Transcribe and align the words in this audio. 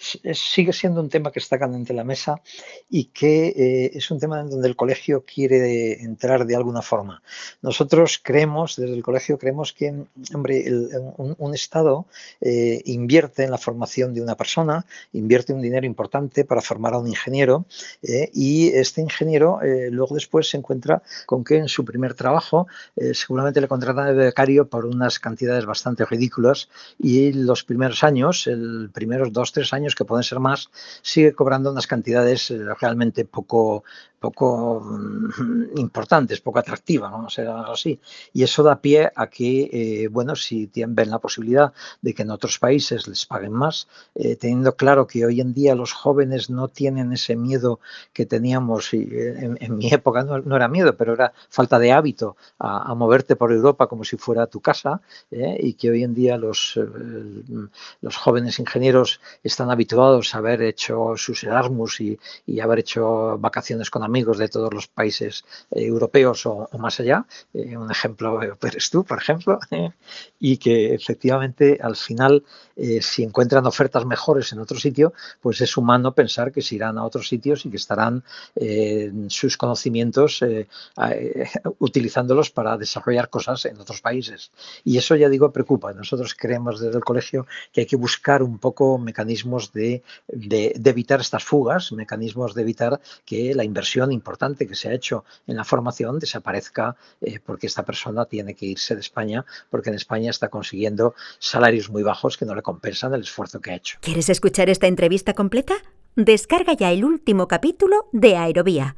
sigue 0.00 0.72
siendo 0.72 1.00
un 1.00 1.08
tema 1.08 1.30
que 1.32 1.38
está 1.38 1.58
candente 1.58 1.92
en 1.92 1.96
la 1.96 2.04
mesa 2.04 2.40
y 2.90 3.04
que 3.06 3.48
eh, 3.48 3.90
es 3.94 4.10
un 4.10 4.18
tema 4.18 4.40
en 4.40 4.50
donde 4.50 4.68
el 4.68 4.76
colegio 4.76 5.24
quiere 5.24 6.02
entrar 6.02 6.46
de 6.46 6.56
alguna 6.56 6.82
forma. 6.82 7.22
Nosotros 7.62 8.20
creemos, 8.22 8.76
desde 8.76 8.94
el 8.94 9.02
colegio 9.02 9.38
creemos 9.38 9.72
que, 9.72 9.94
hombre, 10.34 10.64
un, 11.16 11.54
Estado 11.56 12.04
eh, 12.42 12.82
invierte 12.84 13.44
en 13.44 13.50
la 13.50 13.56
formación 13.56 14.12
de 14.12 14.20
una 14.20 14.34
persona, 14.34 14.84
invierte 15.14 15.54
un 15.54 15.62
dinero 15.62 15.86
importante 15.86 16.44
para 16.44 16.60
formar 16.60 16.92
a 16.92 16.98
un 16.98 17.08
ingeniero 17.08 17.64
eh, 18.02 18.30
y 18.34 18.68
este 18.68 19.00
ingeniero 19.00 19.60
luego 19.90 20.14
después 20.14 20.50
se 20.50 20.58
encuentra 20.58 21.02
con 21.24 21.44
que 21.44 21.56
en 21.56 21.68
su 21.68 21.84
primer 21.84 22.12
trabajo 22.12 22.66
seguramente 23.14 23.60
le 23.60 23.68
contratan 23.68 24.08
de 24.08 24.24
becario 24.24 24.68
por 24.68 24.84
unas 24.84 25.18
cantidades 25.18 25.64
bastante 25.64 26.04
ridículas 26.04 26.68
y 26.98 27.32
los 27.32 27.64
primeros 27.64 28.04
años, 28.04 28.46
el 28.46 28.90
primeros 28.92 29.32
dos, 29.32 29.52
tres 29.52 29.72
años 29.72 29.85
que 29.94 30.04
pueden 30.04 30.24
ser 30.24 30.40
más, 30.40 30.70
sigue 31.02 31.32
cobrando 31.32 31.70
unas 31.70 31.86
cantidades 31.86 32.50
eh, 32.50 32.58
realmente 32.80 33.24
poco, 33.24 33.84
poco 34.26 34.80
mm, 34.80 35.78
importantes, 35.86 36.40
poco 36.40 36.58
atractivas, 36.58 37.10
vamos 37.12 37.32
a 37.32 37.36
ser 37.36 37.48
así. 37.48 38.00
Y 38.32 38.42
eso 38.42 38.62
da 38.62 38.80
pie 38.80 39.10
a 39.14 39.28
que, 39.28 39.70
eh, 39.72 40.08
bueno, 40.08 40.34
si 40.34 40.66
tienen, 40.66 40.94
ven 40.94 41.10
la 41.10 41.18
posibilidad 41.18 41.72
de 42.02 42.14
que 42.14 42.22
en 42.22 42.30
otros 42.30 42.58
países 42.58 43.06
les 43.06 43.24
paguen 43.26 43.52
más, 43.52 43.88
eh, 44.14 44.36
teniendo 44.36 44.74
claro 44.74 45.06
que 45.06 45.24
hoy 45.24 45.40
en 45.40 45.52
día 45.54 45.74
los 45.74 45.92
jóvenes 45.92 46.50
no 46.50 46.68
tienen 46.68 47.12
ese 47.12 47.36
miedo 47.36 47.78
que 48.12 48.26
teníamos, 48.26 48.92
y 48.94 49.08
en, 49.10 49.76
mi 49.76 49.88
época 49.92 50.24
no, 50.24 50.56
era 50.56 50.68
miedo, 50.68 50.96
pero 50.96 51.12
era 51.14 51.32
falta 51.48 51.78
de 51.78 51.92
hábito 51.92 52.36
a, 52.58 52.94
moverte 52.94 53.36
por 53.36 53.52
Europa 53.52 53.86
como 53.86 54.04
si 54.04 54.16
fuera 54.16 54.46
tu 54.46 54.60
casa, 54.60 55.00
y 55.30 55.74
que 55.74 55.90
hoy 55.90 56.02
en 56.02 56.14
día 56.14 56.36
los, 56.38 56.78
los 58.00 58.16
jóvenes 58.16 58.58
ingenieros 58.58 59.20
están 59.42 59.70
habituados 59.70 60.34
a 60.34 60.38
haber 60.38 60.62
hecho 60.62 61.14
sus 61.16 61.44
Erasmus 61.44 62.00
y, 62.00 62.18
haber 62.60 62.80
hecho 62.80 63.38
vacaciones 63.38 63.90
con 63.90 64.02
amigos 64.02 64.15
de 64.24 64.48
todos 64.48 64.72
los 64.72 64.86
países 64.86 65.44
eh, 65.70 65.84
europeos 65.84 66.46
o, 66.46 66.68
más 66.78 66.98
allá. 67.00 67.26
Eh, 67.52 67.76
un 67.76 67.90
ejemplo 67.90 68.40
eres 68.42 68.90
tú, 68.90 69.04
por 69.04 69.18
ejemplo, 69.18 69.58
y 70.40 70.56
que 70.56 70.94
efectivamente 70.94 71.78
al 71.80 71.96
final, 71.96 72.44
eh, 72.76 73.00
si 73.02 73.22
encuentran 73.22 73.66
ofertas 73.66 74.04
mejores 74.06 74.52
en 74.52 74.58
otro 74.58 74.78
sitio, 74.78 75.12
pues 75.40 75.60
es 75.60 75.76
humano 75.76 76.12
pensar 76.12 76.52
que 76.52 76.62
se 76.62 76.76
irán 76.76 76.98
a 76.98 77.04
otros 77.04 77.28
sitios 77.28 77.66
y 77.66 77.70
que 77.70 77.76
estarán 77.76 78.24
sus 79.28 79.56
conocimientos 79.56 80.42
utilizándolos 81.78 82.50
para 82.50 82.76
desarrollar 82.76 83.28
cosas 83.28 83.64
en 83.66 83.78
otros 83.80 84.00
países. 84.00 84.50
Y 84.84 84.98
eso, 84.98 85.14
ya 85.16 85.28
digo, 85.28 85.52
preocupa. 85.52 85.92
Nosotros 85.92 86.34
creemos 86.34 86.80
desde 86.80 86.96
el 86.96 87.04
colegio 87.04 87.46
que 87.72 87.82
hay 87.82 87.86
que 87.86 87.96
buscar 87.96 88.42
un 88.42 88.58
poco 88.58 88.98
mecanismos 88.98 89.72
de, 89.72 90.02
evitar 90.28 91.20
estas 91.20 91.44
fugas, 91.44 91.92
mecanismos 91.92 92.54
de 92.54 92.62
evitar 92.62 93.00
que 93.24 93.54
la 93.54 93.64
importante 94.12 94.66
que 94.66 94.74
se 94.74 94.88
ha 94.88 94.92
hecho 94.92 95.24
en 95.46 95.56
la 95.56 95.64
formación 95.64 96.18
desaparezca 96.18 96.96
eh, 97.20 97.40
porque 97.44 97.66
esta 97.66 97.84
persona 97.84 98.24
tiene 98.24 98.54
que 98.54 98.66
irse 98.66 98.94
de 98.94 99.00
España 99.00 99.44
porque 99.70 99.90
en 99.90 99.96
España 99.96 100.30
está 100.30 100.48
consiguiendo 100.48 101.14
salarios 101.38 101.90
muy 101.90 102.02
bajos 102.02 102.36
que 102.36 102.44
no 102.44 102.54
le 102.54 102.62
compensan 102.62 103.14
el 103.14 103.22
esfuerzo 103.22 103.60
que 103.60 103.70
ha 103.70 103.76
hecho. 103.76 103.98
¿Quieres 104.00 104.28
escuchar 104.28 104.68
esta 104.68 104.86
entrevista 104.86 105.34
completa? 105.34 105.74
Descarga 106.16 106.72
ya 106.72 106.90
el 106.92 107.04
último 107.04 107.46
capítulo 107.46 108.08
de 108.12 108.36
Aerovía 108.36 108.96